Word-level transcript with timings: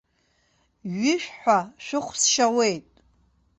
Ҩышә 0.99 1.29
ҳәа 1.39 1.59
шәыхә 1.85 2.13
сшьауеит. 2.21 2.87